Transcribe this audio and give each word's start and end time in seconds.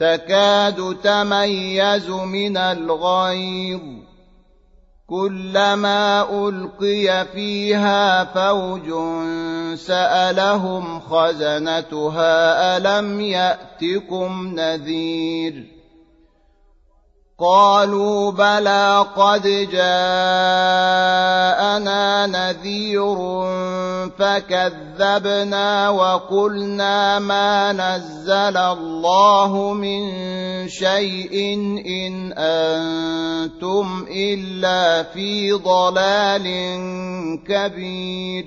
تكاد 0.00 0.96
تميز 1.02 2.10
من 2.10 2.56
الغيظ. 2.56 3.80
كلما 5.08 6.22
ألقي 6.48 7.26
فيها 7.32 8.24
فوج 8.24 8.88
سألهم 9.78 11.00
خزنتها 11.00 12.76
ألم 12.76 13.20
يأتكم 13.20 14.54
نذير؟ 14.54 15.78
قالوا 17.40 18.32
بلى 18.32 19.06
قد 19.16 19.42
جاءنا 19.72 20.16
نذير 22.26 23.16
فكذبنا 24.10 25.88
وقلنا 25.88 27.18
ما 27.18 27.72
نزل 27.72 28.56
الله 28.56 29.72
من 29.72 30.02
شيء 30.68 31.54
إن 31.86 32.32
أنتم 32.32 34.06
إلا 34.10 35.02
في 35.02 35.52
ضلال 35.52 36.46
كبير. 37.48 38.44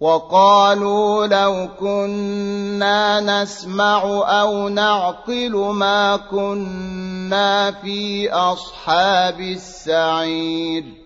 وقالوا 0.00 1.26
لو 1.26 1.68
كنا 1.80 3.20
نسمع 3.20 4.02
أو 4.40 4.68
نعقل 4.68 5.56
ما 5.56 6.16
كنا 6.16 7.70
في 7.70 8.30
أصحاب 8.30 9.40
السعير. 9.40 11.05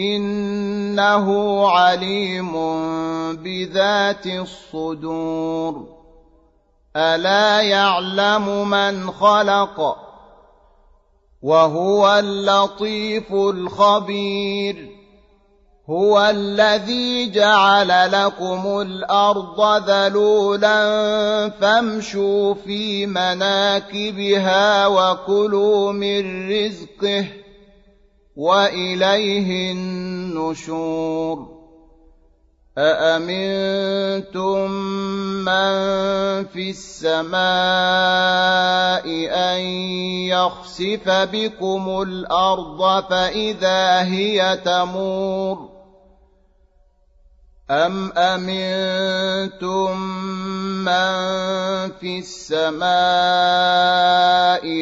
إنه 0.00 1.28
عليم 1.68 2.52
بذات 3.36 4.26
الصدور. 4.26 5.86
ألا 6.96 7.60
يعلم 7.60 8.70
من 8.70 9.10
خلق 9.10 9.96
وهو 11.42 12.18
اللطيف 12.18 13.32
الخبير. 13.32 14.90
هو 15.90 16.20
الذي 16.30 17.30
جعل 17.30 18.12
لكم 18.12 18.80
الأرض 18.80 19.90
ذلولا 19.90 20.80
فامشوا 21.48 22.54
في 22.54 23.06
مناكبها 23.06 24.86
وكلوا 24.86 25.92
من 25.92 26.50
رزقه. 26.50 27.49
وإليه 28.40 29.72
النشور. 29.72 31.60
أأمنتم 32.78 34.70
من 35.44 35.74
في 36.44 36.70
السماء 36.70 37.40
أن 39.28 39.60
يخسف 40.32 41.08
بكم 41.08 42.02
الأرض 42.02 43.04
فإذا 43.10 44.02
هي 44.02 44.56
تمور؟ 44.64 45.69
أم 47.70 48.12
أمنتم 48.12 50.00
من 50.84 51.12
في 52.00 52.18
السماء 52.18 52.80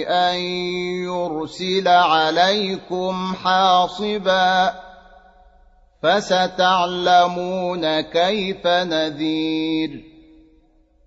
أن 0.08 0.36
يرسل 1.04 1.88
عليكم 1.88 3.34
حاصباً 3.44 4.88
فستعلمون 6.02 8.00
كيف 8.00 8.66
نذير 8.66 10.04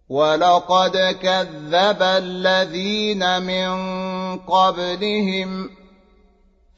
ولقد 0.10 0.98
كذب 1.22 2.02
الذين 2.02 3.42
من 3.42 3.72
قبلهم 4.38 5.70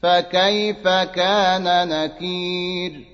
فكيف 0.02 0.88
كان 0.88 1.88
نكير 1.88 3.13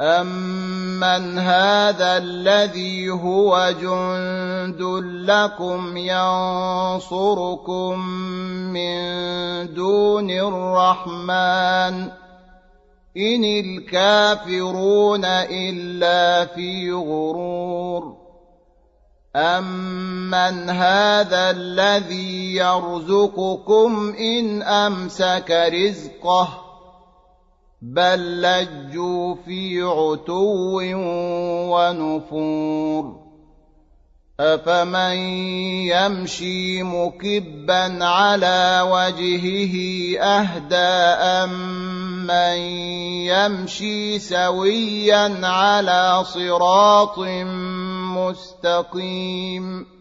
أَمَّنْ 0.00 1.38
هَٰذَا 1.38 2.16
الَّذِي 2.16 3.10
هُوَ 3.10 3.70
جُندٌ 3.80 4.82
لَّكُمْ 5.24 5.96
يَنصُرُكُم 5.96 7.98
مِّن 8.76 8.98
دُونِ 9.74 10.30
الرَّحْمَٰنِ 10.30 12.08
ۚ 12.08 12.12
إِنِ 13.16 13.44
الْكَافِرُونَ 13.44 15.24
إِلَّا 15.24 16.44
فِي 16.44 16.92
غُرُورٍ 16.92 18.16
أَمَّنْ 19.36 20.70
هَٰذَا 20.70 21.50
الَّذِي 21.50 22.54
يَرْزُقُكُمْ 22.56 24.14
إِنْ 24.20 24.62
أَمْسَكَ 24.62 25.50
رِزْقَهُ 25.72 26.65
بل 27.82 28.42
لجوا 28.42 29.34
في 29.34 29.82
عتو 29.82 30.80
ونفور 31.72 33.26
افمن 34.40 35.16
يمشي 35.88 36.82
مكبا 36.82 38.04
على 38.04 38.80
وجهه 38.90 39.74
اهدى 40.20 40.76
امن 41.44 42.58
يمشي 43.28 44.18
سويا 44.18 45.46
على 45.46 46.24
صراط 46.24 47.18
مستقيم 48.16 49.95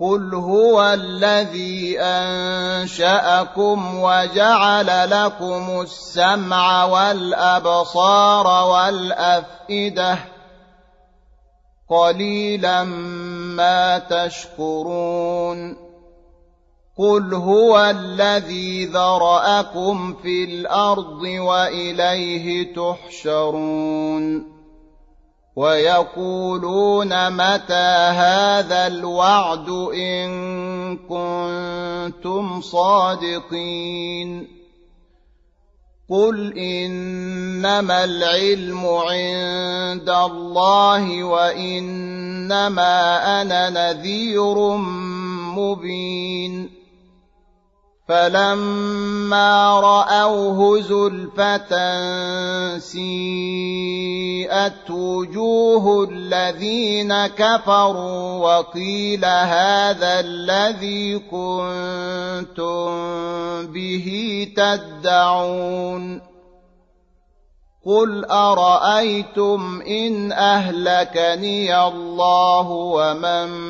قل 0.00 0.34
هو 0.34 0.82
الذي 0.82 2.00
انشاكم 2.00 3.78
وجعل 4.02 5.10
لكم 5.10 5.80
السمع 5.80 6.84
والابصار 6.84 8.46
والافئده 8.70 10.18
قليلا 11.88 12.84
ما 12.84 13.98
تشكرون 13.98 15.76
قل 16.98 17.34
هو 17.34 17.78
الذي 17.90 18.84
ذراكم 18.84 20.14
في 20.14 20.44
الأرض 20.44 21.22
واليه 21.22 22.74
تحشرون 22.74 24.59
ويقولون 25.56 27.30
متى 27.30 27.90
هذا 28.14 28.86
الوعد 28.86 29.68
إن 29.94 30.30
كنتم 30.96 32.60
صادقين 32.60 34.60
قل 36.10 36.58
إنما 36.58 38.04
العلم 38.04 38.86
عند 38.86 40.10
الله 40.10 41.24
وإنما 41.24 42.96
أنا 43.42 43.70
نذير 43.70 44.76
مبين 45.56 46.79
فلما 48.10 49.80
راوه 49.80 50.80
زلفه 50.80 51.72
سيئت 52.78 54.50
وجوه 54.90 56.08
الذين 56.10 57.26
كفروا 57.26 58.38
وقيل 58.38 59.24
هذا 59.24 60.20
الذي 60.20 61.18
كنتم 61.18 62.90
به 63.66 64.48
تدعون 64.56 66.30
قل 67.86 68.24
ارايتم 68.24 69.82
ان 69.88 70.32
اهلكني 70.32 71.86
الله 71.86 72.68
ومن 72.70 73.69